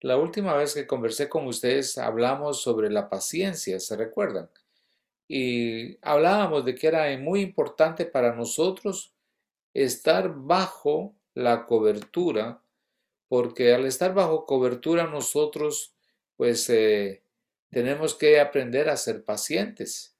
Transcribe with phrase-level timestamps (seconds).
[0.00, 4.50] La última vez que conversé con ustedes hablamos sobre la paciencia, ¿se recuerdan?
[5.28, 9.14] Y hablábamos de que era muy importante para nosotros
[9.74, 12.62] estar bajo la cobertura,
[13.28, 15.94] porque al estar bajo cobertura nosotros
[16.36, 17.22] pues eh,
[17.70, 20.14] tenemos que aprender a ser pacientes.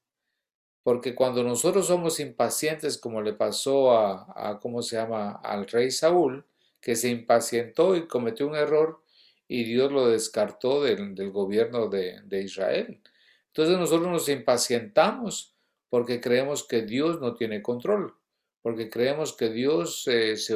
[0.83, 6.45] Porque cuando nosotros somos impacientes, como le pasó a, ¿cómo se llama?, al rey Saúl,
[6.79, 9.01] que se impacientó y cometió un error
[9.47, 13.01] y Dios lo descartó del, gobierno de, Israel.
[13.47, 15.55] Entonces nosotros nos impacientamos
[15.89, 18.13] porque creemos que Dios no tiene control,
[18.61, 20.55] porque creemos que Dios eh, se,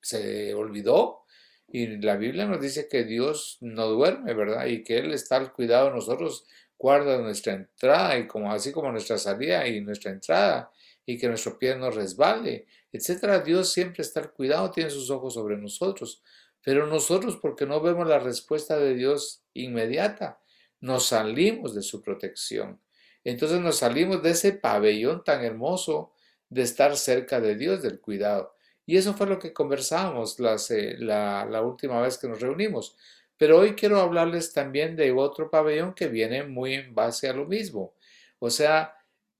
[0.00, 1.22] se olvidó
[1.68, 4.66] y la Biblia nos dice que Dios no duerme, ¿verdad?
[4.66, 6.46] Y que Él está al cuidado de nosotros
[6.82, 10.70] guarda nuestra entrada y como así como nuestra salida y nuestra entrada
[11.06, 13.38] y que nuestro pie no resbale, etcétera.
[13.38, 16.22] Dios siempre está al cuidado, tiene sus ojos sobre nosotros.
[16.62, 20.40] Pero nosotros, porque no vemos la respuesta de Dios inmediata,
[20.80, 22.80] nos salimos de su protección.
[23.24, 26.12] Entonces nos salimos de ese pabellón tan hermoso
[26.48, 28.54] de estar cerca de Dios, del cuidado.
[28.84, 30.36] Y eso fue lo que conversábamos
[30.70, 32.96] eh, la, la última vez que nos reunimos.
[33.36, 37.46] Pero hoy quiero hablarles también de otro pabellón que viene muy en base a lo
[37.46, 37.94] mismo.
[38.38, 38.94] O sea,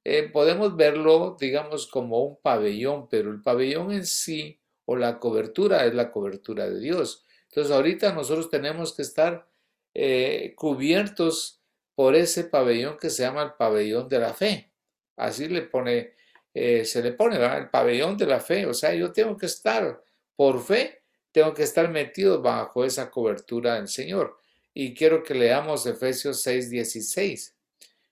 [0.05, 5.85] eh, podemos verlo, digamos, como un pabellón, pero el pabellón en sí o la cobertura
[5.87, 7.25] es la cobertura de Dios.
[7.49, 9.47] Entonces ahorita nosotros tenemos que estar
[9.95, 11.61] eh, cubiertos
[11.95, 14.73] por ese pabellón que se llama el pabellón de la fe.
[15.17, 16.15] Así le pone,
[16.55, 18.67] eh, se le pone el pabellón de la fe.
[18.67, 20.03] O sea, yo tengo que estar
[20.35, 24.39] por fe tengo que estar metido bajo esa cobertura del Señor.
[24.75, 27.55] Y quiero que leamos Efesios 6:16.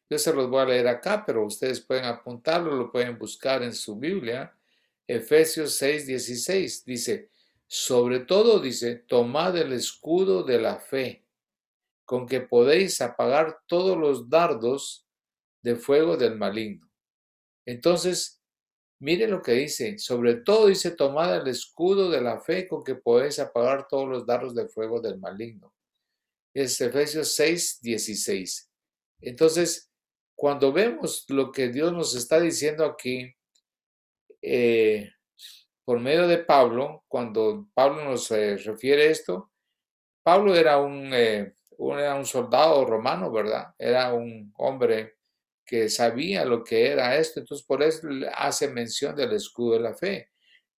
[0.09, 3.75] Yo se los voy a leer acá, pero ustedes pueden apuntarlo, lo pueden buscar en
[3.75, 4.53] su Biblia.
[5.13, 7.31] Efesios 6:16 dice,
[7.67, 11.25] sobre todo dice, tomad el escudo de la fe,
[12.05, 15.07] con que podéis apagar todos los dardos
[15.63, 16.91] de fuego del maligno.
[17.67, 18.41] Entonces,
[19.03, 22.95] Mire lo que dice, sobre todo dice, tomad el escudo de la fe con que
[22.95, 25.75] podéis apagar todos los dardos de fuego del maligno.
[26.53, 28.71] Es Efesios 6, 16.
[29.23, 29.91] Entonces,
[30.35, 33.35] cuando vemos lo que Dios nos está diciendo aquí,
[34.43, 35.11] eh,
[35.85, 39.51] por medio de Pablo, cuando Pablo nos eh, refiere esto,
[40.23, 43.75] Pablo era un, eh, era un soldado romano, ¿verdad?
[43.79, 45.17] Era un hombre
[45.65, 49.95] que sabía lo que era esto, entonces por eso hace mención del escudo de la
[49.95, 50.31] fe.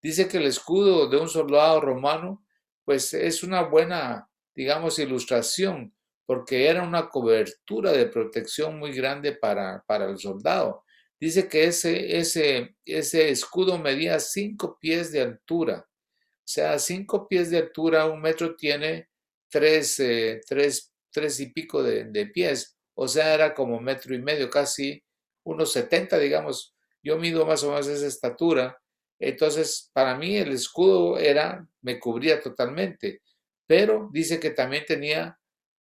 [0.01, 2.43] Dice que el escudo de un soldado romano,
[2.83, 5.93] pues es una buena, digamos, ilustración,
[6.25, 10.83] porque era una cobertura de protección muy grande para, para el soldado.
[11.21, 15.87] Dice que ese, ese, ese escudo medía cinco pies de altura.
[15.87, 19.09] O sea, cinco pies de altura, un metro tiene
[19.49, 24.21] tres, eh, tres, tres y pico de, de pies o sea, era como metro y
[24.21, 25.03] medio, casi
[25.43, 26.75] unos 70, digamos.
[27.03, 28.77] Yo mido más o menos esa estatura.
[29.19, 33.21] Entonces, para mí el escudo era, me cubría totalmente.
[33.65, 35.39] Pero dice que también tenía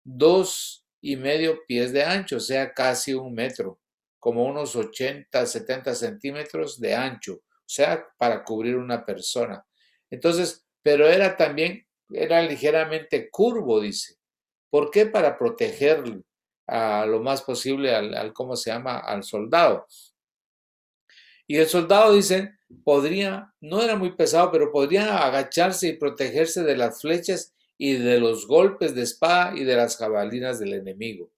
[0.03, 3.79] dos y medio pies de ancho, o sea, casi un metro,
[4.23, 9.65] como unos 80, 70 centímetros de ancho, o sea, para cubrir una persona.
[10.09, 14.15] Entonces, pero era también, era ligeramente curvo, dice.
[14.69, 15.07] ¿Por qué?
[15.07, 16.23] Para protegerlo
[16.67, 19.87] a lo más posible al, ¿cómo se llama?, al soldado.
[21.45, 22.53] Y el soldado dice,
[22.85, 28.21] podría, no era muy pesado, pero podría agacharse y protegerse de las flechas y de
[28.21, 31.29] los golpes de espada y de las jabalinas del enemigo.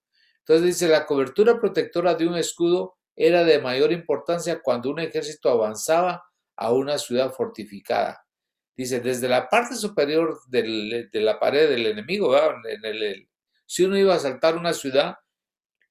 [0.48, 5.50] Entonces dice, la cobertura protectora de un escudo era de mayor importancia cuando un ejército
[5.50, 6.24] avanzaba
[6.54, 8.24] a una ciudad fortificada.
[8.76, 12.36] Dice, desde la parte superior de la pared del enemigo,
[13.64, 15.16] si uno iba a asaltar una ciudad,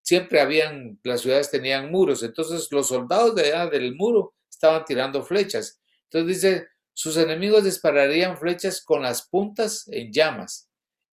[0.02, 5.22] siempre habían, las ciudades tenían muros, entonces los soldados de allá del muro estaban tirando
[5.24, 5.82] flechas.
[6.04, 10.65] Entonces dice, sus enemigos dispararían flechas con las puntas en llamas.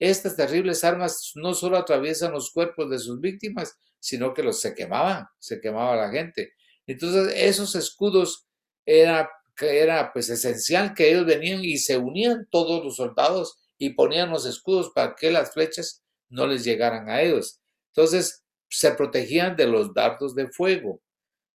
[0.02, 4.74] Estas terribles armas no solo atraviesan los cuerpos de sus víctimas, sino que los se
[4.74, 6.54] quemaban, se quemaba la gente.
[6.88, 8.48] Entonces esos escudos
[8.84, 14.30] era, era pues esencial que ellos venían y se unían todos los soldados y ponían
[14.30, 17.60] los escudos para que las flechas no les llegaran a ellos.
[17.94, 21.00] Entonces, se protegían de los dardos de fuego.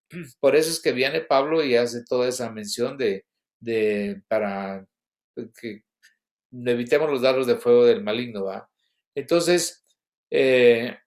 [0.39, 3.25] Por eso es que viene Pablo y hace toda esa mención de,
[3.59, 4.87] de para
[5.59, 5.83] que
[6.51, 8.69] evitemos los dardos de fuego del maligno, ¿va?
[9.15, 9.85] Entonces,
[10.29, 10.97] eh,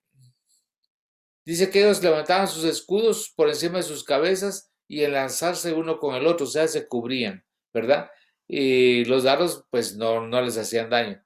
[1.44, 6.14] dice que ellos levantaban sus escudos por encima de sus cabezas y enlazarse uno con
[6.14, 8.10] el otro, o sea, se cubrían, ¿verdad?
[8.48, 11.22] Y los dardos, pues no, no les hacían daño.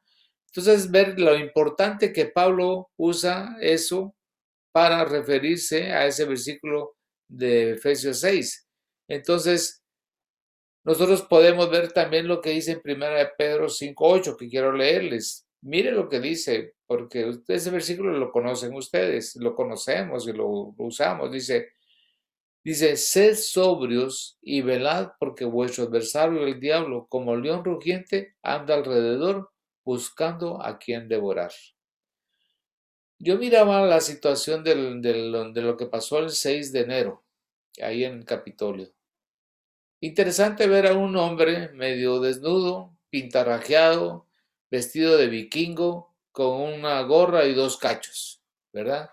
[0.49, 4.15] Entonces, ver lo importante que Pablo usa eso
[4.73, 6.97] para referirse a ese versículo
[7.29, 8.69] de Efesios 6.
[9.09, 9.84] Entonces,
[10.85, 13.07] nosotros podemos ver también lo que dice en 1
[13.39, 15.47] Pedro 5.8, que quiero leerles.
[15.63, 21.33] Mire lo que dice, porque ese versículo lo conocen ustedes, lo conocemos y lo, usamos.
[21.33, 21.71] Dice,
[22.63, 29.51] dice, sed sobrios y velad porque vuestro adversario el diablo, como león rugiente, anda alrededor
[29.85, 31.53] buscando a quien devorar.
[33.19, 37.25] Yo miraba la situación del, de lo que pasó el 6 de enero,
[37.81, 38.94] ahí en Capitolio.
[40.05, 44.27] Interesante ver a un hombre medio desnudo, pintarrajeado,
[44.71, 49.09] vestido de vikingo, con una gorra y dos cachos, ¿verdad?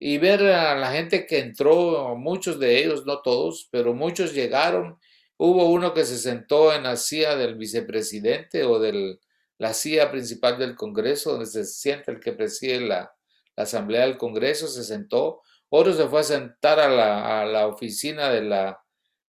[0.00, 4.98] Y ver a la gente que entró, muchos de ellos, no todos, pero muchos llegaron.
[5.36, 9.20] Hubo uno que se sentó en la silla del vicepresidente o de
[9.56, 13.12] la silla principal del Congreso, donde se sienta el que preside la,
[13.54, 15.42] Asamblea del Congreso, se sentó.
[15.68, 18.82] Otro se fue a sentar a la, a la oficina de la,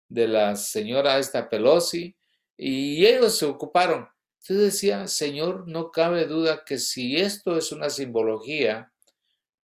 [0.08, 2.16] de la señora esta Pelosi
[2.56, 4.08] y ellos se ocuparon.
[4.40, 8.92] Entonces decía, Señor, no cabe duda que si esto es una simbología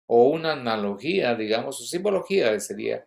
[0.06, 3.04] o una analogía, digamos, o simbología sería,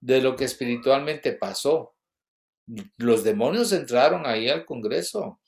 [0.00, 1.94] de lo que espiritualmente pasó,
[2.96, 5.40] los demonios entraron ahí al Congreso.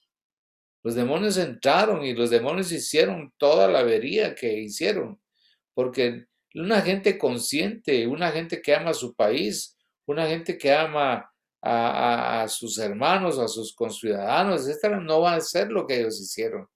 [0.82, 5.20] Los demonios entraron y los demonios hicieron toda la avería que hicieron,
[5.72, 9.73] porque una gente consciente, una gente que ama su país,
[10.06, 11.30] una gente que ama
[11.62, 16.68] a, sus hermanos, a sus conciudadanos, etcétera, no va a hacer lo que ellos hicieron,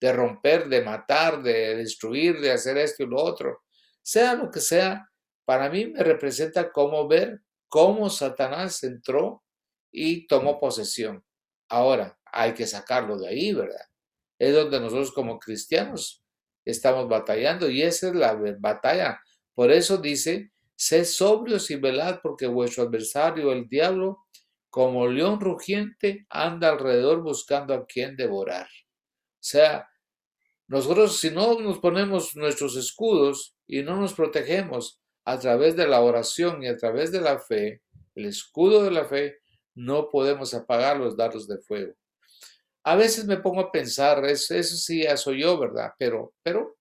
[0.00, 3.62] de romper, de matar, de destruir, de hacer esto y lo otro.
[4.02, 5.10] Sea lo que sea,
[5.44, 9.42] para mí me representa cómo ver cómo Satanás entró
[9.90, 11.24] y tomó posesión.
[11.68, 13.86] Ahora, hay que sacarlo de ahí, ¿verdad?
[14.38, 16.22] Es donde nosotros como cristianos
[16.64, 19.20] estamos batallando y esa es la batalla.
[19.54, 24.26] Por eso dice, sed sobrios y velad porque vuestro adversario, el diablo,
[24.68, 28.66] como león rugiente, anda alrededor buscando a quien devorar.
[28.66, 29.88] O sea,
[30.68, 36.00] nosotros si no nos ponemos nuestros escudos y no nos protegemos a través de la
[36.02, 37.82] oración y a través de la fe,
[38.14, 39.38] el escudo de la fe,
[39.74, 41.94] no podemos apagar los dardos de fuego.
[42.84, 45.92] A veces me pongo a pensar, eso, eso sí ya soy yo, ¿verdad?
[45.98, 46.76] Pero, pero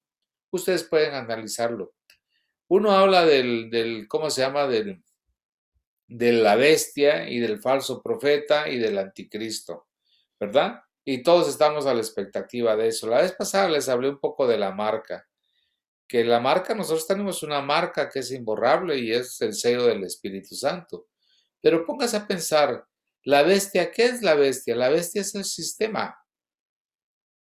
[0.51, 1.94] ustedes pueden analizarlo.
[2.67, 4.67] Uno habla del, del ¿cómo se llama?
[4.67, 5.03] Del,
[6.07, 9.87] de la bestia y del falso profeta y del anticristo,
[10.39, 10.81] ¿verdad?
[11.03, 13.07] Y todos estamos a la expectativa de eso.
[13.07, 15.27] La vez pasada les hablé un poco de la marca,
[16.07, 20.03] que la marca, nosotros tenemos una marca que es imborrable y es el sello del
[20.03, 21.07] Espíritu Santo.
[21.61, 22.85] Pero póngase a pensar,
[23.23, 24.75] la bestia, ¿qué es la bestia?
[24.75, 26.15] La bestia es el sistema.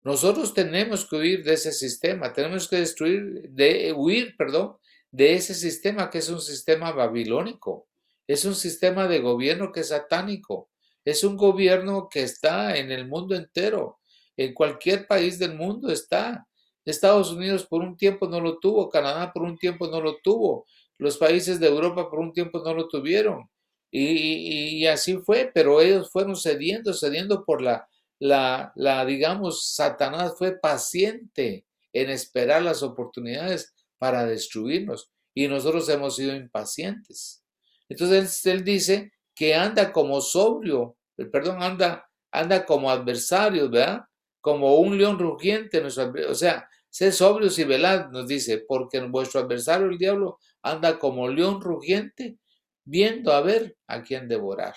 [0.03, 4.77] Nosotros tenemos que huir de ese sistema, tenemos que destruir, de huir, perdón,
[5.15, 7.87] de ese sistema que es un sistema babilónico.
[8.27, 10.71] Es un sistema de gobierno que es satánico.
[11.05, 14.01] Es un gobierno que está en el mundo entero.
[14.37, 16.49] En cualquier país del mundo está.
[16.85, 20.67] Estados Unidos por un tiempo no lo tuvo, Canadá por un tiempo no lo tuvo,
[20.99, 23.49] los países de Europa por un tiempo no lo tuvieron.
[23.91, 27.89] Y, así fue, pero ellos fueron cediendo, cediendo por la,
[28.19, 36.35] la, digamos, Satanás fue paciente en esperar las oportunidades para destruirnos y nosotros hemos sido
[36.35, 37.43] impacientes.
[37.89, 40.97] Entonces él, dice que anda como sobrio,
[41.33, 44.05] perdón, anda, anda como adversario, ¿verdad?
[44.41, 49.89] Como un león rugiente, o sea, sé sobrios y velad, nos dice, porque vuestro adversario,
[49.89, 52.39] el diablo, anda como león rugiente,
[52.85, 54.75] viendo a ver a quién devorar.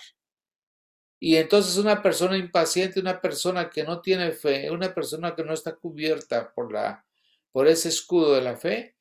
[1.20, 5.52] Y entonces una persona impaciente, una persona que no tiene fe, una persona que no
[5.52, 7.04] está cubierta por, la,
[7.50, 8.96] por ese escudo de la fe,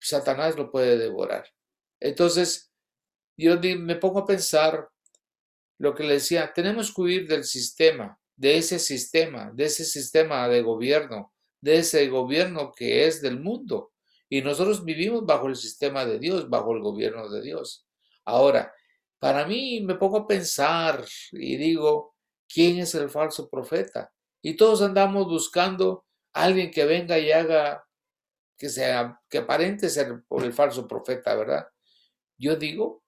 [0.00, 1.46] Satanás lo puede devorar.
[2.00, 2.72] Entonces,
[3.36, 4.88] yo me pongo a pensar
[5.78, 10.48] lo que le decía, tenemos que huir del sistema, de ese sistema, de ese sistema
[10.48, 13.92] de gobierno, de ese gobierno que es del mundo.
[14.28, 17.86] Y nosotros vivimos bajo el sistema de Dios, bajo el gobierno de Dios.
[18.24, 18.72] Ahora,
[19.18, 22.14] para mí me pongo a pensar y digo,
[22.48, 24.12] ¿quién es el falso profeta?
[24.42, 27.84] Y todos andamos buscando a alguien que venga y haga
[28.60, 31.66] que sea, que aparente ser el falso profeta, ¿verdad?
[32.36, 33.02] Yo digo,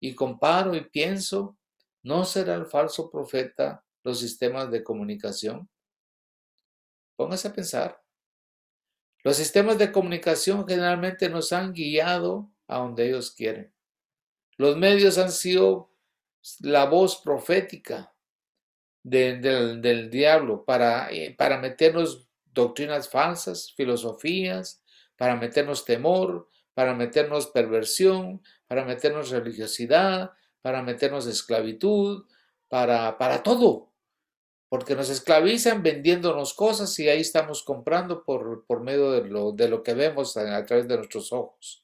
[0.00, 1.56] y comparo y pienso,
[2.02, 5.70] ¿no será el falso profeta los sistemas de comunicación?
[7.14, 8.02] Póngase a pensar.
[9.22, 13.72] Los sistemas de comunicación generalmente nos han guiado a donde ellos quieren.
[14.56, 15.94] Los medios han sido
[16.58, 18.12] la voz profética
[19.04, 24.82] del, del, diablo para, eh, para meternos doctrinas falsas, filosofías,
[25.18, 30.30] para meternos temor, para meternos perversión, para meternos religiosidad,
[30.62, 32.24] para meternos esclavitud,
[32.68, 33.90] para, para todo.
[34.68, 39.68] Porque nos esclavizan vendiéndonos cosas y ahí estamos comprando por, por medio de lo, de
[39.68, 41.82] lo que vemos a, través de nuestros ojos.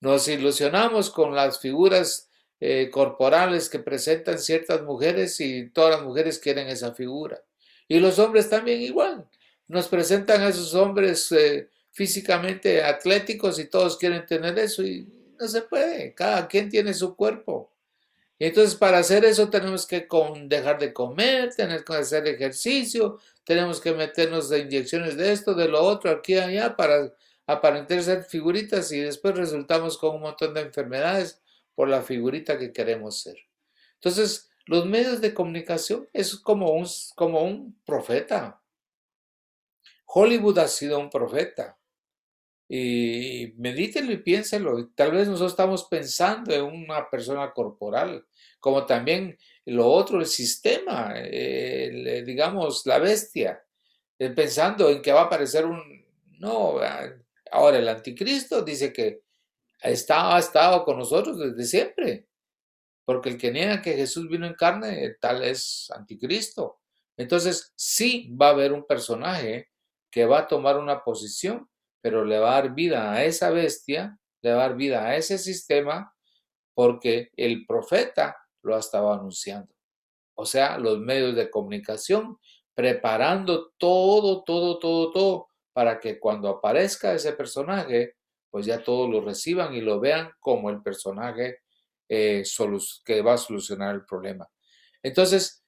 [0.00, 6.38] Nos ilusionamos con las figuras eh, corporales que presentan ciertas mujeres y todas las mujeres
[6.38, 7.42] quieren esa figura.
[7.86, 9.28] Y los hombres también igual.
[9.68, 15.06] Nos presentan a esos hombres eh, físicamente atléticos y todos quieren tener eso y
[15.38, 16.14] no se puede.
[16.14, 17.70] Cada quien tiene su cuerpo.
[18.38, 20.08] Y entonces para hacer eso tenemos que
[20.46, 25.68] dejar de comer, tener que hacer ejercicio, tenemos que meternos de inyecciones de esto, de
[25.68, 27.14] lo otro, aquí y allá para
[27.46, 31.40] aparentar ser figuritas y después resultamos con un montón de enfermedades
[31.74, 33.36] por la figurita que queremos ser.
[33.94, 38.60] Entonces, los medios de comunicación es como un, como un profeta.
[40.06, 41.78] Hollywood ha sido un profeta.
[42.68, 44.88] Y medítelo y piénselo.
[44.94, 48.24] Tal vez nosotros estamos pensando en una persona corporal,
[48.60, 53.62] como también lo otro, el sistema, digamos, la bestia,
[54.18, 55.80] eh, pensando en que va a aparecer un...
[56.38, 57.12] No, ah,
[57.50, 59.22] ahora el anticristo dice que
[59.80, 62.26] está, ha estado con nosotros desde siempre,
[63.04, 66.80] porque el que niega que Jesús vino en carne, tal es anticristo.
[67.16, 69.70] Entonces, sí va a haber un personaje
[70.10, 71.68] que va a tomar una posición
[72.02, 75.16] pero le va a dar vida a esa bestia, le va a dar vida a
[75.16, 76.14] ese sistema,
[76.74, 79.72] porque el profeta lo ha estado anunciando.
[80.34, 82.38] O sea, los medios de comunicación
[82.74, 88.16] preparando todo, todo, todo, todo, para que cuando aparezca ese personaje,
[88.50, 91.60] pues ya todos lo reciban y lo vean como el personaje
[92.08, 92.42] eh,
[93.04, 94.48] que va a solucionar el problema.
[95.02, 95.64] Entonces,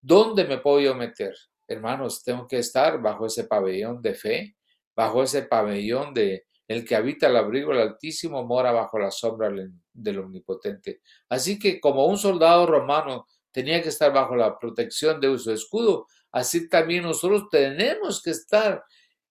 [0.00, 1.34] ¿dónde me puedo yo meter?
[1.68, 4.56] Hermanos, tengo que estar bajo ese pabellón de fe,
[4.94, 9.50] bajo ese pabellón de el que habita el abrigo del Altísimo mora bajo la sombra
[9.92, 11.00] del Omnipotente.
[11.28, 16.06] Así que como un soldado romano tenía que estar bajo la protección de su escudo,
[16.32, 18.82] así también nosotros tenemos que estar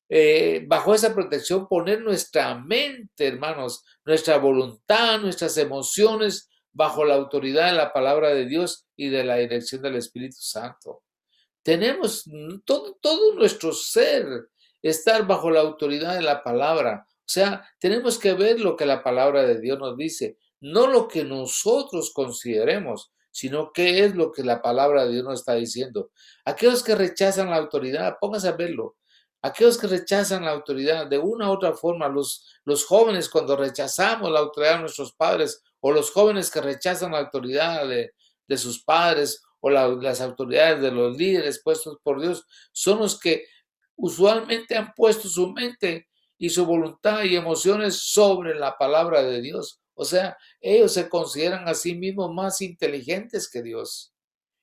[0.10, 7.72] eh, bajo esa protección, poner nuestra mente, hermanos, nuestra voluntad, nuestras emociones bajo la autoridad
[7.72, 11.04] de la palabra de Dios y de la dirección del Espíritu Santo.
[11.64, 12.26] Tenemos
[12.66, 14.50] todo, todo nuestro ser
[14.84, 17.08] estar bajo la autoridad de la palabra.
[17.10, 21.08] O sea, tenemos que ver lo que la palabra de Dios nos dice, no lo
[21.08, 26.12] que nosotros consideremos, sino qué es lo que la palabra de Dios nos está diciendo.
[26.46, 28.98] Aquellos que rechazan la autoridad, pónganse a verlo.
[29.42, 34.32] Aquellos que rechazan la autoridad de una u otra forma, los, los jóvenes cuando rechazamos
[34.32, 38.14] la autoridad de nuestros padres, o los jóvenes que rechazan la autoridad de,
[38.48, 43.46] de sus padres, o las autoridades de los líderes puestos por Dios, son los que
[43.96, 46.08] usualmente han puesto su mente
[46.38, 49.80] y su voluntad y emociones sobre la palabra de Dios.
[49.96, 54.14] O sea, ellos se consideran a sí mismos más inteligentes que Dios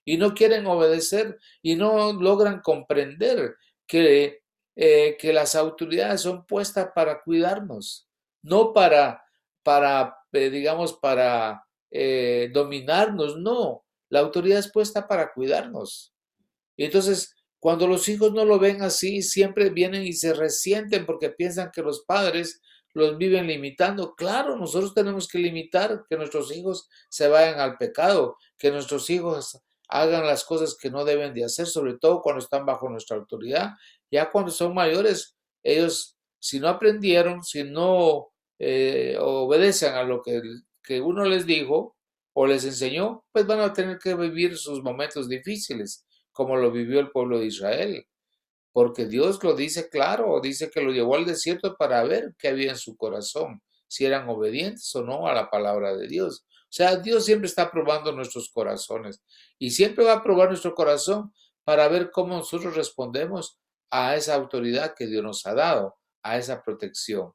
[0.04, 3.54] y no quieren obedecer y no logran comprender
[3.87, 4.42] que,
[4.76, 8.08] eh, que las autoridades son puestas para cuidarnos,
[8.42, 9.22] no para,
[9.62, 13.84] para eh, digamos, para eh, dominarnos, no.
[14.08, 16.12] La autoridad es puesta para cuidarnos.
[16.76, 21.71] Entonces, cuando los hijos no lo ven así, siempre vienen y se resienten porque piensan
[21.71, 22.62] que los padres
[22.95, 24.14] los viven limitando.
[24.14, 29.61] Claro, nosotros tenemos que limitar que nuestros hijos se vayan al pecado, que nuestros hijos
[29.88, 33.73] hagan las cosas que no deben de hacer, sobre todo cuando están bajo nuestra autoridad.
[34.11, 40.40] Ya cuando son mayores, ellos, si no aprendieron, si no eh, obedecen a lo que,
[40.83, 41.95] que uno les dijo
[42.33, 47.00] o les enseñó, pues van a tener que vivir sus momentos difíciles como lo vivió
[47.00, 48.06] el pueblo de Israel.
[48.72, 52.70] Porque Dios lo dice claro, dice que lo llevó al desierto para ver qué había
[52.70, 56.44] en su corazón, si eran obedientes o no a la palabra de Dios.
[56.70, 59.20] O sea, Dios siempre está probando nuestros corazones
[59.58, 61.32] y siempre va a probar nuestro corazón
[61.64, 63.58] para ver cómo nosotros respondemos
[63.90, 67.32] a esa autoridad que Dios nos ha dado, a esa protección.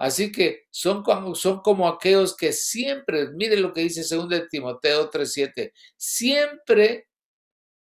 [0.00, 5.10] Así que son como, son como aquellos que siempre, mire lo que dice 2 Timoteo
[5.10, 7.09] 3:7, siempre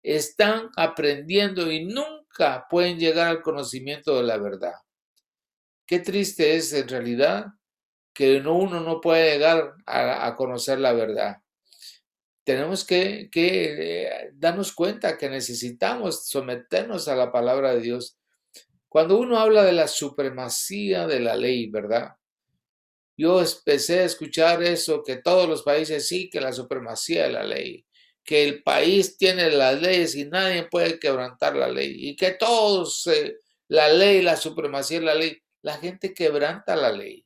[0.07, 4.75] están aprendiendo y nunca pueden llegar al conocimiento de la verdad.
[5.85, 7.47] Qué triste es en realidad
[8.15, 11.39] que uno no puede llegar a, conocer la verdad.
[12.45, 18.17] Tenemos que, eh, darnos cuenta que necesitamos someternos a la palabra de Dios.
[18.89, 22.13] Cuando uno habla de la supremacía de la ley, ¿verdad?
[23.17, 27.43] Yo empecé a escuchar eso, que todos los países sí, que la supremacía de la
[27.43, 27.86] ley
[28.27, 33.09] que el país tiene las leyes y nadie puede quebrantar la ley y que todos
[33.69, 35.41] la ley, la supremacía de la ley.
[35.63, 37.25] La gente quebranta la ley.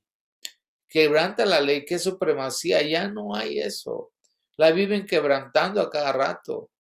[0.89, 2.83] Quebranta la ley, ¿qué supremacía?
[2.83, 4.13] Ya no hay eso.
[4.57, 6.71] La viven quebrantando a cada rato.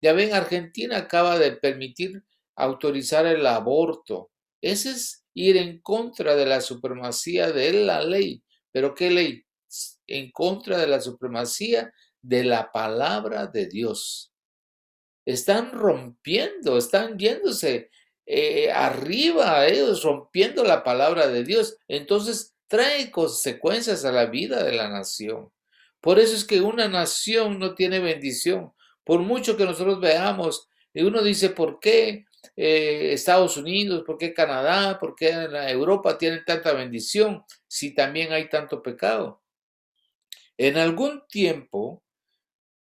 [0.00, 2.22] Ya ven, Argentina acaba de permitir
[2.56, 4.30] autorizar el aborto.
[4.62, 8.42] Ese es ir en contra de la supremacía de la ley.
[8.70, 9.44] ¿Pero qué ley?
[10.06, 11.92] En contra de la supremacía
[12.22, 14.32] de la palabra de Dios.
[15.26, 17.90] Están rompiendo, están yéndose
[18.26, 21.76] eh, arriba ellos, rompiendo la palabra de Dios.
[21.88, 25.52] Entonces trae consecuencias a la vida de la nación.
[26.00, 28.72] Por eso es que una nación no tiene bendición.
[29.04, 32.24] Por mucho que nosotros veamos, y uno dice, ¿por qué
[32.56, 35.30] eh, Estados Unidos, por qué Canadá, por qué
[35.68, 39.42] Europa tienen tanta bendición si también hay tanto pecado?
[40.56, 42.02] En algún tiempo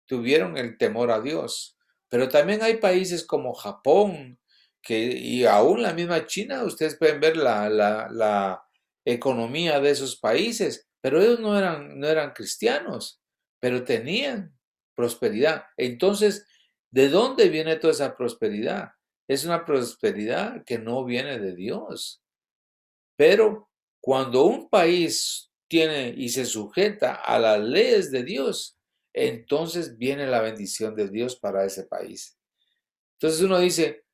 [0.09, 1.77] tuvieron el temor a Dios,
[2.09, 4.39] pero también hay países como Japón,
[4.81, 8.63] que, y aún la misma China, ustedes pueden ver la, la,
[9.05, 13.19] economía de esos países, pero ellos no eran, no eran cristianos,
[13.59, 14.55] pero tenían
[14.93, 15.63] prosperidad.
[15.77, 16.45] Entonces,
[16.91, 18.91] ¿de dónde viene toda esa prosperidad?
[19.27, 22.21] Es una prosperidad que no viene de Dios.
[23.15, 28.78] Pero cuando un país tiene y se sujeta a las leyes de Dios,
[29.13, 32.37] entonces viene la bendición de Dios para ese país.
[33.13, 34.05] Entonces uno dice,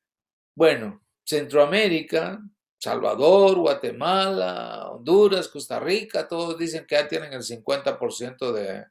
[0.54, 2.40] bueno, Centroamérica,
[2.78, 8.84] Salvador, Guatemala, Honduras, Costa Rica, todos dicen que ya tienen el 50% de,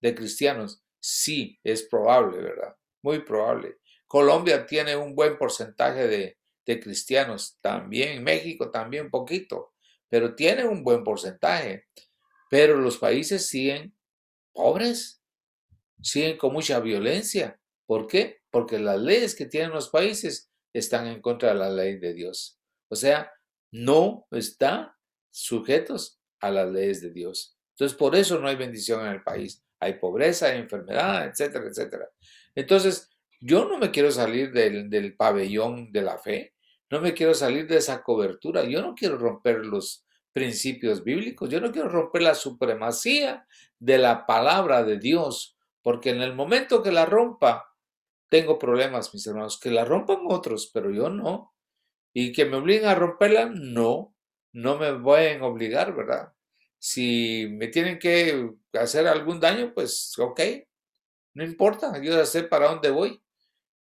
[0.00, 0.82] de cristianos.
[0.98, 2.76] Sí, es probable, ¿verdad?
[3.02, 3.78] Muy probable.
[4.06, 9.72] Colombia tiene un buen porcentaje de, de cristianos, también México también poquito,
[10.08, 11.86] pero tiene un buen porcentaje.
[12.50, 13.94] Pero los países siguen
[14.52, 15.19] pobres,
[16.02, 17.60] siguen con mucha violencia.
[17.86, 18.40] ¿Por qué?
[18.50, 22.58] Porque las leyes que tienen los países están en contra de la ley de Dios.
[22.88, 23.32] O sea,
[23.72, 24.90] no están
[25.30, 27.56] sujetos a las leyes de Dios.
[27.74, 29.64] Entonces, por eso no hay bendición en el país.
[29.80, 32.08] Hay pobreza, hay enfermedad, etcétera, etcétera.
[32.54, 33.08] Entonces,
[33.40, 36.54] yo no me quiero salir del, del pabellón de la fe,
[36.90, 41.60] no me quiero salir de esa cobertura, yo no quiero romper los principios bíblicos, yo
[41.60, 43.46] no quiero romper la supremacía
[43.78, 47.74] de la palabra de Dios, porque en el momento que la rompa,
[48.28, 51.54] tengo problemas, mis hermanos, que la rompan otros, pero yo no.
[52.12, 54.14] Y que me obliguen a romperla, no,
[54.52, 56.32] no me pueden obligar, ¿verdad?
[56.78, 60.40] Si me tienen que hacer algún daño, pues ok,
[61.34, 63.22] no importa, yo sé para dónde voy.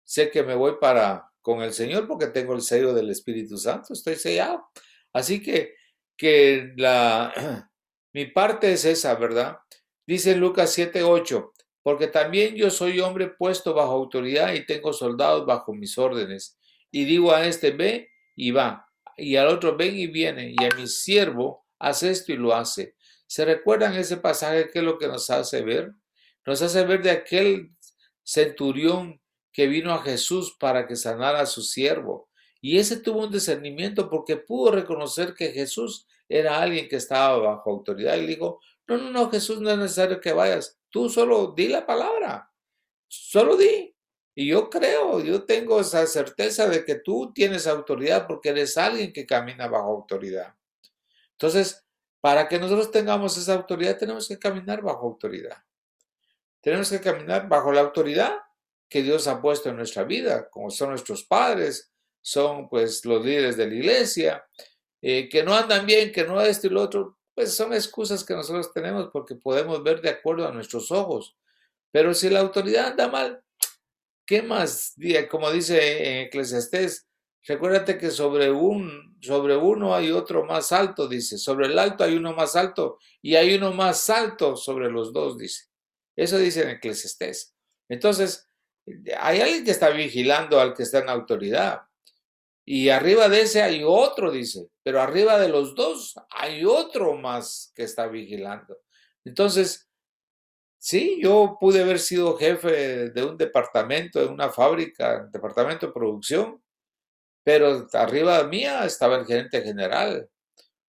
[0.04, 3.92] Sé que me voy para con el Señor porque tengo el sello del Espíritu Santo,
[3.92, 4.68] estoy sellado.
[5.12, 5.74] Así que,
[6.16, 7.70] que la,
[8.12, 9.58] mi parte es esa, ¿verdad?
[10.06, 11.52] Dice Lucas 7:8,
[11.88, 16.58] porque también yo soy hombre puesto bajo autoridad y tengo soldados bajo mis órdenes.
[16.90, 20.76] Y digo a este, ve y va, y al otro, ven y viene, y a
[20.76, 22.94] mi siervo, hace esto y lo hace.
[23.26, 25.94] ¿Se recuerdan ese pasaje que es lo que nos hace ver?
[26.44, 27.70] Nos hace ver de aquel
[28.22, 29.18] centurión
[29.50, 32.28] que vino a Jesús para que sanara a su siervo.
[32.60, 37.70] Y ese tuvo un discernimiento porque pudo reconocer que Jesús era alguien que estaba bajo
[37.70, 38.18] autoridad.
[38.18, 40.77] Y dijo, no, no, no, Jesús, no es necesario que vayas.
[40.90, 42.50] Tú solo di la palabra,
[43.06, 43.94] solo di.
[44.34, 49.12] Y yo creo, yo tengo esa certeza de que tú tienes autoridad porque eres alguien
[49.12, 50.54] que camina bajo autoridad.
[51.32, 51.84] Entonces,
[52.20, 55.56] para que nosotros tengamos esa autoridad, tenemos que caminar bajo autoridad.
[56.60, 58.38] Tenemos que caminar bajo la autoridad
[58.88, 63.56] que Dios ha puesto en nuestra vida, como son nuestros padres, son pues los líderes
[63.56, 64.44] de la iglesia,
[65.00, 68.34] eh, que no andan bien, que no esto y lo otro pues son excusas que
[68.34, 71.36] nosotros tenemos porque podemos ver de acuerdo a nuestros ojos.
[71.92, 73.44] Pero si la autoridad anda mal,
[74.26, 74.96] ¿qué más?
[75.30, 77.06] Como dice en Eclesiastés,
[77.46, 81.38] recuérdate que sobre, un, sobre uno hay otro más alto, dice.
[81.38, 85.38] Sobre el alto hay uno más alto y hay uno más alto sobre los dos,
[85.38, 85.66] dice.
[86.16, 87.54] Eso dice en Eclesiastés.
[87.88, 88.48] Entonces,
[89.16, 91.82] hay alguien que está vigilando al que está en autoridad.
[92.70, 97.72] Y arriba de ese hay otro, dice, pero arriba de los dos hay otro más
[97.74, 98.76] que está vigilando.
[99.24, 99.88] Entonces,
[100.76, 106.62] sí, yo pude haber sido jefe de un departamento, de una fábrica, departamento de producción,
[107.42, 110.28] pero arriba mía estaba el gerente general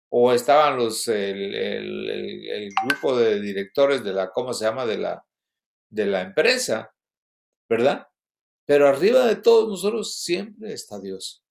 [0.10, 5.26] o estaban los, el, grupo de directores de la, ¿cómo se llama?, de la,
[5.90, 6.94] de la empresa,
[7.70, 8.06] ¿verdad?
[8.66, 11.42] Pero arriba de todos nosotros siempre está Dios.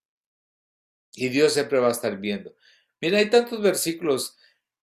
[1.14, 2.54] Y Dios siempre va a estar viendo.
[3.00, 4.36] Mira, hay tantos versículos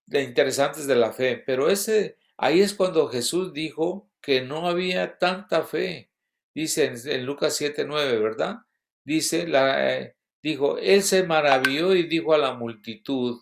[0.08, 5.64] interesantes de la fe, pero ese, ahí es cuando Jesús dijo que no había tanta
[5.64, 6.12] fe.
[6.54, 8.58] Dice en, Lucas 7:9, ¿verdad?
[9.04, 13.42] Dice, la, eh, dijo, él se maravilló y dijo a la multitud,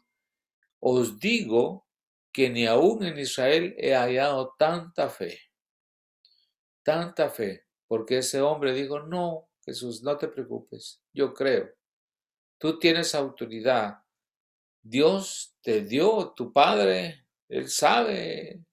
[0.80, 1.88] os digo
[2.32, 5.40] que ni aún en Israel he hallado tanta fe,
[6.82, 11.70] tanta fe, porque ese hombre dijo, no, Jesús, no te preocupes, yo creo,
[12.64, 14.06] tú tienes autoridad,
[14.82, 18.64] Dios te dio, tu Padre, Él sabe,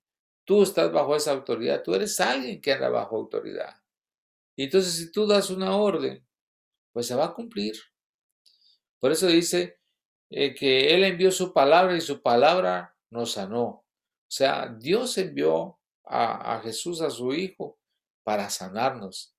[0.44, 3.74] tú estás bajo esa autoridad, tú eres alguien que anda bajo autoridad.
[4.54, 6.24] Y entonces si tú das una orden,
[6.92, 7.74] pues se va a cumplir.
[9.00, 9.80] Por eso dice
[10.30, 13.66] eh, que Él envió su palabra y su palabra nos sanó.
[13.66, 13.84] O
[14.28, 17.80] sea, Dios envió a, a Jesús, a su Hijo,
[18.22, 19.34] para sanarnos.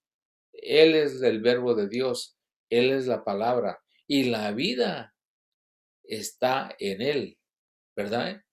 [0.52, 2.38] Él es el verbo de Dios,
[2.70, 5.16] Él es la palabra y la vida
[6.04, 7.38] está en Él,
[7.96, 8.44] ¿verdad?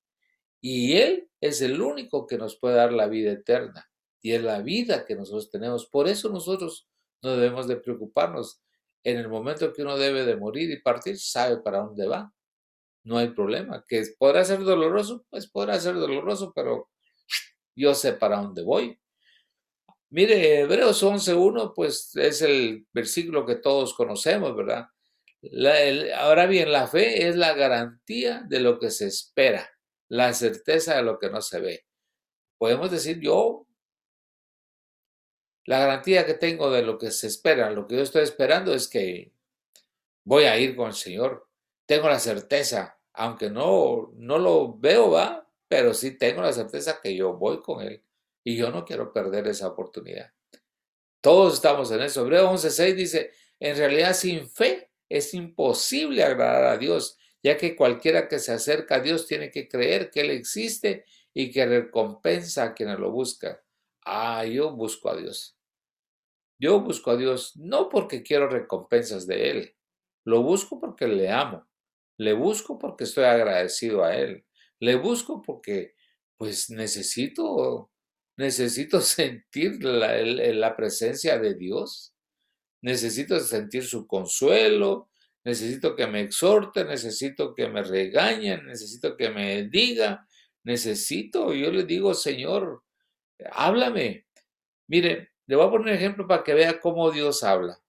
[0.60, 3.90] Y Él es el único que nos puede dar la vida eterna
[4.22, 5.86] y es la vida que nosotros tenemos.
[5.86, 6.88] Por eso nosotros
[7.22, 8.62] no debemos de preocuparnos.
[9.02, 12.32] En el momento que uno debe de morir y partir, sabe para dónde va.
[13.02, 13.84] No hay problema.
[13.88, 16.88] Que podrá ser doloroso, pues podrá ser doloroso, pero
[17.74, 18.96] yo sé para dónde voy.
[20.10, 24.86] Mire, Hebreos 11.1, pues es el versículo que todos conocemos, ¿verdad?
[26.16, 29.68] Ahora bien, la fe es la garantía de lo que se espera,
[30.08, 31.86] la certeza de lo que no se ve.
[32.58, 33.66] Podemos decir, yo,
[35.64, 38.88] la garantía que tengo de lo que se espera, lo que yo estoy esperando es
[38.88, 39.32] que
[40.24, 41.48] voy a ir con el Señor.
[41.86, 47.14] Tengo la certeza, aunque no, no lo veo, va, pero sí tengo la certeza que
[47.14, 48.02] yo voy con Él.
[48.44, 50.32] Y yo no quiero perder esa oportunidad.
[51.20, 52.22] Todos estamos en eso.
[52.22, 58.28] Hebreo 11.6 dice, en realidad sin fe es imposible agradar a Dios, ya que cualquiera
[58.28, 62.74] que se acerca a Dios tiene que creer que Él existe y que recompensa a
[62.74, 63.56] quienes lo buscan.
[64.04, 65.56] Ah, yo busco a Dios.
[66.60, 69.76] Yo busco a Dios no porque quiero recompensas de Él,
[70.24, 71.66] lo busco porque le amo,
[72.18, 74.44] le busco porque estoy agradecido a Él,
[74.80, 75.94] le busco porque
[76.36, 77.90] pues necesito
[78.38, 82.14] necesito sentir la, presencia de Dios,
[82.82, 85.08] necesito sentir su consuelo,
[85.44, 90.26] necesito que me exhorte, necesito que me regañe, necesito que me diga,
[90.64, 92.82] necesito, yo le digo, Señor,
[93.52, 94.26] háblame.
[94.86, 97.80] Mire, le voy a poner un ejemplo para que vea cómo Dios habla.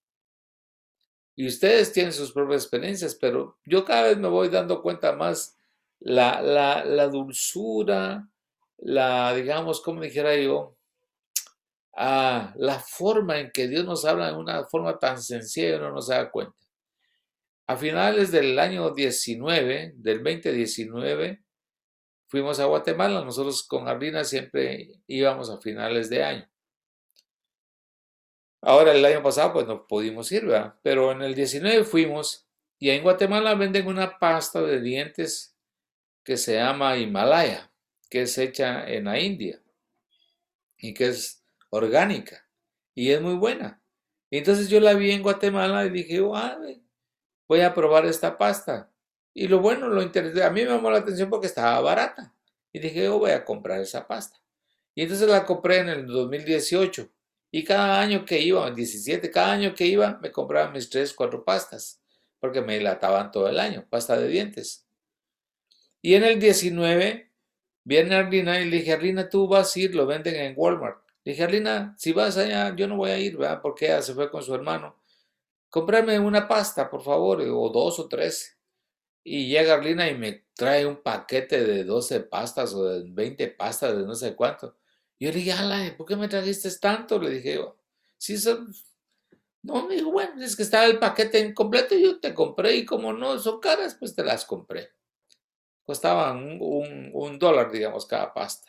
[1.36, 5.58] Y ustedes tienen sus propias experiencias, pero yo cada vez me voy dando cuenta más
[6.00, 8.30] la, la, la dulzura,
[8.78, 10.76] la, digamos, como dijera yo,
[12.02, 15.92] a la forma en que Dios nos habla de una forma tan sencilla y uno
[15.92, 16.56] no se da cuenta.
[17.68, 21.44] A finales del año 19, del 2019,
[22.28, 23.24] fuimos a Guatemala.
[23.24, 26.50] Nosotros con Arlina siempre íbamos a finales de año.
[28.62, 30.76] Ahora el año pasado pues no pudimos ir, ¿verdad?
[30.82, 32.48] Pero en el 19 fuimos
[32.80, 35.56] y en Guatemala venden una pasta de dientes
[36.24, 37.70] que se llama Himalaya
[38.10, 39.62] que es hecha en la India
[40.78, 41.39] y que es
[41.70, 42.48] orgánica
[42.96, 43.82] y es muy buena.
[44.32, 48.92] entonces yo la vi en Guatemala y dije, voy a probar esta pasta.
[49.34, 52.36] Y lo bueno, lo interesante, a mí me llamó la atención porque estaba barata.
[52.72, 54.38] Y dije, yo voy a comprar esa pasta.
[54.96, 57.10] Y entonces la compré en el 2018.
[57.52, 61.14] Y cada año que iba, en 17, cada año que iba, me compraba mis tres,
[61.14, 62.02] cuatro pastas.
[62.40, 64.88] Porque me lataban todo el año, pasta de dientes.
[66.02, 67.30] Y en el 19
[67.90, 71.02] Viene Arlina y le dije, Arlina, tú vas a ir, lo venden en Walmart.
[71.24, 73.62] Le dije, Arlina, si vas allá, yo no voy a ir, ¿verdad?
[73.62, 75.02] Porque ella se fue con su hermano.
[75.70, 78.58] Comprame una pasta, por favor, o dos o tres.
[79.24, 83.96] Y llega Arlina y me trae un paquete de 12 pastas o de 20 pastas
[83.98, 84.78] de no sé cuánto.
[85.18, 87.20] Y yo le dije, Ala, ¿por qué me trajiste tanto?
[87.20, 87.60] Le dije,
[88.18, 88.74] sí, son...
[89.62, 93.12] No, me dijo, bueno, es que estaba el paquete incompleto, yo te compré y como
[93.12, 94.94] no son caras, pues te las compré
[95.90, 98.69] costaban un, dólar, digamos, cada pasta.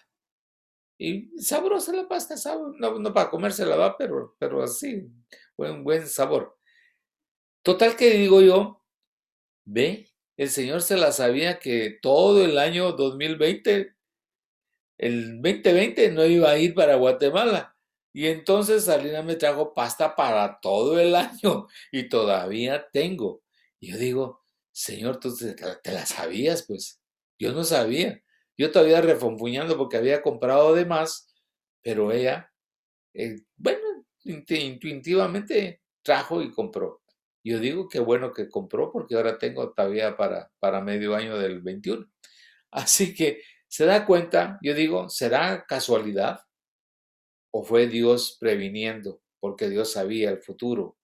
[1.02, 2.34] Y sabrosa la pasta,
[2.78, 5.08] no, no para comérsela, va, pero, pero así,
[5.56, 6.58] buen, buen sabor.
[7.62, 8.84] Total que digo yo,
[9.64, 13.96] ve, el Señor se la sabía que todo el año 2020,
[14.98, 17.74] el 2020 no iba a ir para Guatemala.
[18.12, 23.42] Y entonces Salina me trajo pasta para todo el año y todavía tengo.
[23.78, 27.00] Y yo digo, Señor, tú te, la sabías, pues.
[27.38, 28.22] Yo no sabía.
[28.60, 31.34] Yo todavía refonfuñando porque había comprado de más,
[31.82, 32.52] pero ella,
[33.14, 37.00] eh, bueno, intuitivamente trajo y compró.
[37.42, 41.62] Yo digo que bueno que compró porque ahora tengo todavía para, para medio año del
[41.62, 42.06] 21.
[42.70, 46.40] Así que se da cuenta, yo digo, ¿será casualidad?
[47.54, 49.22] ¿O fue Dios previniendo?
[49.40, 50.98] Porque Dios sabía el futuro.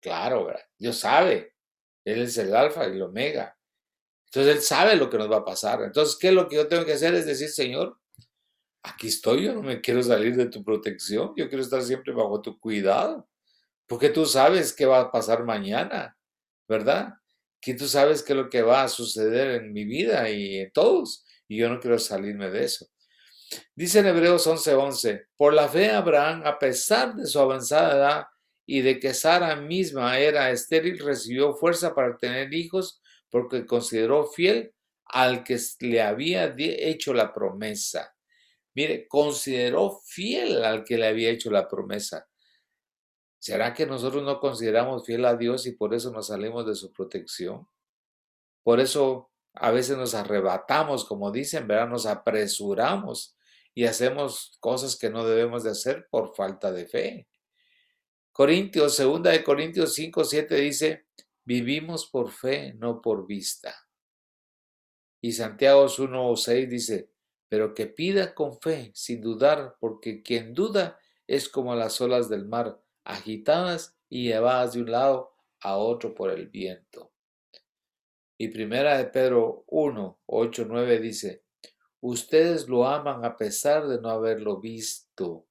[0.00, 0.62] Claro, ¿verdad?
[0.78, 1.52] Dios sabe.
[2.04, 3.55] Él es el alfa y el omega.
[4.36, 5.80] Entonces Él sabe lo que nos va a pasar.
[5.82, 7.14] Entonces, ¿qué es lo que yo tengo que hacer?
[7.14, 7.98] Es decir, Señor,
[8.82, 12.42] aquí estoy, yo no me quiero salir de tu protección, yo quiero estar siempre bajo
[12.42, 13.26] tu cuidado,
[13.86, 16.18] porque tú sabes qué va a pasar mañana,
[16.68, 17.14] ¿verdad?
[17.62, 20.70] Que tú sabes qué es lo que va a suceder en mi vida y en
[20.70, 22.86] todos, y yo no quiero salirme de eso.
[23.74, 28.26] Dice en Hebreos 11:11, por la fe Abraham, a pesar de su avanzada edad
[28.66, 34.74] y de que Sara misma era estéril, recibió fuerza para tener hijos porque consideró fiel
[35.04, 38.14] al que le había hecho la promesa.
[38.74, 42.28] Mire, consideró fiel al que le había hecho la promesa.
[43.38, 46.92] ¿Será que nosotros no consideramos fiel a Dios y por eso nos salimos de su
[46.92, 47.68] protección?
[48.62, 51.88] Por eso a veces nos arrebatamos, como dicen, ¿verdad?
[51.88, 53.36] Nos apresuramos
[53.72, 57.28] y hacemos cosas que no debemos de hacer por falta de fe.
[58.32, 61.06] Corintios, segunda de Corintios 5, 7 dice,
[61.46, 63.74] vivimos por fe, no por vista.
[65.22, 67.10] Y Santiago 1, 6 dice,
[67.48, 72.46] pero que pida con fe, sin dudar, porque quien duda es como las olas del
[72.46, 77.12] mar, agitadas y llevadas de un lado a otro por el viento.
[78.36, 81.44] Y primera de Pedro 1, 8, 9 dice,
[82.00, 85.46] ustedes lo aman a pesar de no haberlo visto.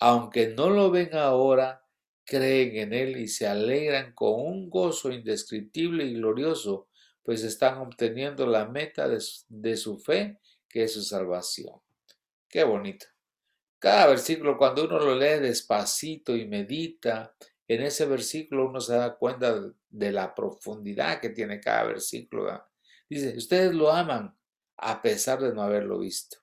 [0.00, 1.81] Aunque no lo ven ahora,
[2.24, 6.88] creen en Él y se alegran con un gozo indescriptible y glorioso,
[7.22, 11.80] pues están obteniendo la meta de, su fe, que es su salvación.
[12.48, 13.06] Qué bonito.
[13.78, 17.34] Cada versículo, cuando uno lo lee despacito y medita,
[17.66, 22.64] en ese versículo uno se da cuenta de la profundidad que tiene cada versículo.
[23.08, 24.36] Dice, ustedes lo aman
[24.76, 26.38] a pesar de no haberlo visto.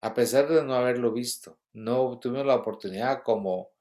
[0.00, 1.58] A pesar de no haberlo visto.
[1.72, 3.73] No tuvimos la oportunidad como,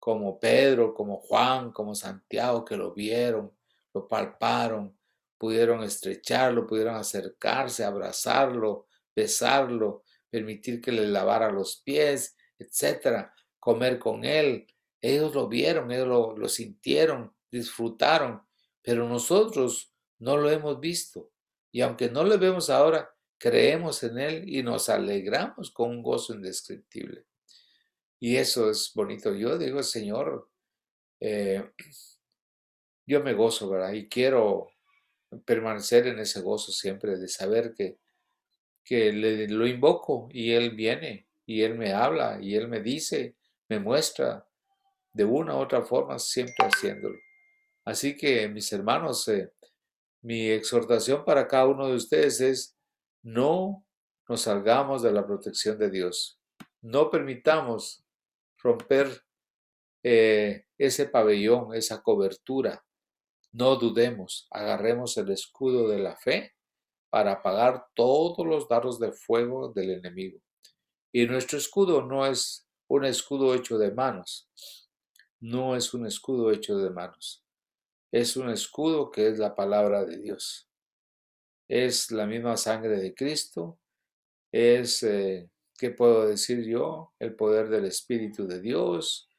[0.00, 3.52] como Pedro, como Juan, como Santiago, que lo vieron,
[3.92, 4.98] lo palparon,
[5.38, 14.24] pudieron estrecharlo, pudieron acercarse, abrazarlo, besarlo, permitir que le lavara los pies, etcétera, comer con
[14.24, 14.66] él.
[15.02, 18.42] Ellos lo vieron, ellos lo, sintieron, disfrutaron,
[18.82, 21.30] pero nosotros no lo hemos visto.
[21.72, 26.34] Y aunque no lo vemos ahora, creemos en Él y nos alegramos con un gozo
[26.34, 27.24] indescriptible.
[28.20, 29.34] Y eso es bonito.
[29.34, 30.48] Yo digo, Señor,
[31.20, 31.70] eh,
[33.06, 33.92] yo me gozo, ¿verdad?
[33.92, 34.68] Y quiero
[35.44, 37.98] permanecer en ese gozo siempre de saber que
[38.84, 43.36] que le, lo invoco y Él viene y Él me habla y Él me dice,
[43.68, 44.44] me muestra
[45.12, 47.16] de una u otra forma, siempre haciéndolo.
[47.84, 49.52] Así que, mis hermanos, eh,
[50.22, 52.76] mi exhortación para cada uno de ustedes es,
[53.22, 53.84] no
[54.28, 56.40] nos salgamos de la protección de Dios.
[56.80, 58.04] No permitamos
[58.62, 59.22] romper
[60.02, 62.84] eh, ese pabellón, esa cobertura.
[63.52, 66.54] No dudemos, agarremos el escudo de la fe
[67.10, 70.40] para apagar todos los dardos de fuego del enemigo.
[71.12, 74.48] Y nuestro escudo no es un escudo hecho de manos,
[75.40, 77.44] no es un escudo hecho de manos,
[78.12, 80.68] es un escudo que es la palabra de Dios.
[81.68, 83.78] Es la misma sangre de Cristo,
[84.52, 85.49] es, eh,
[85.80, 87.14] ¿qué puedo decir yo?
[87.18, 89.30] El poder del Espíritu de Dios,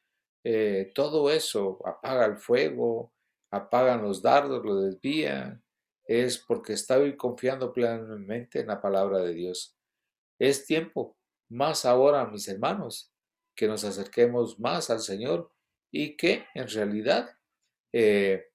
[0.43, 3.13] eh, todo eso apaga el fuego,
[3.51, 5.63] apagan los dardos, lo desvían,
[6.03, 9.77] es porque estoy confiando plenamente en la palabra de Dios.
[10.39, 11.15] Es tiempo,
[11.47, 13.13] más ahora, mis hermanos,
[13.55, 15.51] que nos acerquemos más al Señor
[15.91, 17.37] y que en realidad
[17.93, 18.47] eh,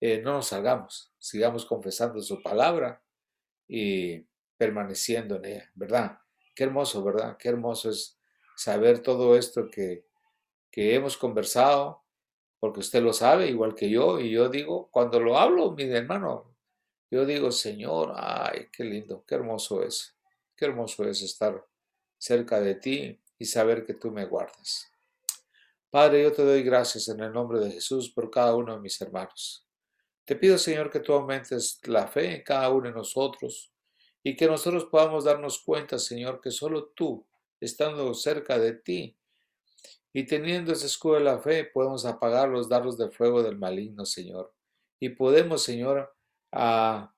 [0.00, 3.04] eh, no nos salgamos, sigamos confesando su palabra
[3.68, 4.26] y
[4.58, 6.18] permaneciendo en ella, ¿verdad?
[6.60, 7.38] Qué hermoso, ¿verdad?
[7.38, 8.20] Qué hermoso es
[8.54, 10.04] saber todo esto que,
[10.70, 12.04] que hemos conversado,
[12.58, 16.54] porque usted lo sabe igual que yo, y yo digo, cuando lo hablo, mi hermano,
[17.10, 20.14] yo digo, Señor, ay, qué lindo, qué hermoso es,
[20.54, 21.66] qué hermoso es estar
[22.18, 24.86] cerca de ti y saber que tú me guardas.
[25.88, 29.00] Padre, yo te doy gracias en el nombre de Jesús por cada uno de mis
[29.00, 29.66] hermanos.
[30.26, 33.72] Te pido, Señor, que tú aumentes la fe en cada uno de nosotros
[34.22, 37.26] y que nosotros podamos darnos cuenta, Señor, que solo tú,
[37.60, 39.16] estando cerca de ti
[40.12, 44.04] y teniendo ese escudo de la fe, podemos apagar los dardos de fuego del maligno,
[44.04, 44.52] Señor.
[44.98, 46.14] Y podemos, Señor,
[46.52, 47.14] a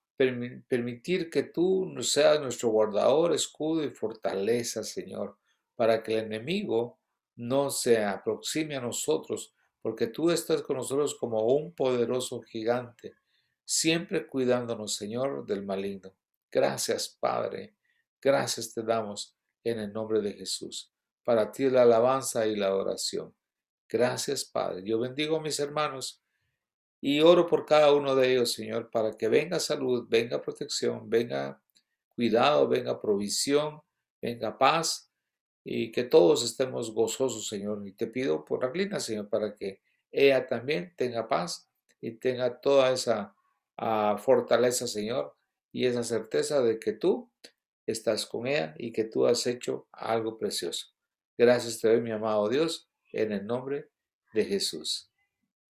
[0.69, 5.39] permitir que tú seas nuestro guardador, escudo y fortaleza, Señor,
[5.75, 7.01] para que el enemigo
[7.35, 13.17] no se aproxime a nosotros, porque tú estás con nosotros como un poderoso gigante,
[13.65, 16.15] siempre cuidándonos, Señor, del maligno.
[16.53, 17.75] Gracias, Padre.
[18.21, 19.35] Gracias te damos
[19.65, 20.93] en el nombre de Jesús.
[21.25, 23.35] Para ti la alabanza y la oración.
[23.89, 24.83] Gracias, Padre.
[24.85, 26.23] Yo bendigo a mis hermanos
[27.01, 31.61] Y oro por cada uno de ellos, Señor, para que venga salud, venga protección, venga
[32.15, 33.83] cuidado, venga provisión,
[34.21, 35.11] venga paz
[35.65, 37.85] y que todos estemos gozosos, Señor.
[37.87, 39.81] Y te pido por Arlina, Señor, para que
[40.13, 41.69] ella también tenga paz
[42.01, 43.35] y tenga toda esa
[43.77, 45.35] ah, fortaleza, Señor,
[45.73, 47.31] y esa certeza de que tú
[47.87, 50.87] estás con ella y que tú has hecho algo precioso.
[51.37, 53.89] Gracias te doy, mi amado Dios, en el nombre
[54.33, 55.11] de Jesús.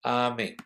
[0.03, 0.57] Amén.